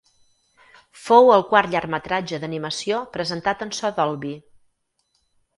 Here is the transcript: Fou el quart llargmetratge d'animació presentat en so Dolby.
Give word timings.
Fou 1.01 1.29
el 1.33 1.43
quart 1.51 1.71
llargmetratge 1.75 2.39
d'animació 2.45 3.03
presentat 3.19 3.65
en 3.67 3.75
so 3.81 3.93
Dolby. 4.01 4.33